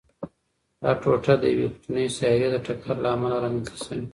[0.81, 4.05] دا ټوټه د یوې کوچنۍ سیارې د ټکر له امله رامنځته شوې.